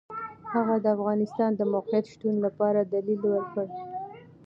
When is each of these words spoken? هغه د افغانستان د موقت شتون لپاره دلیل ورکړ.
هغه 0.53 0.75
د 0.83 0.85
افغانستان 0.95 1.49
د 1.55 1.61
موقت 1.71 2.03
شتون 2.13 2.35
لپاره 2.45 2.79
دلیل 2.93 3.21
ورکړ. 3.33 3.65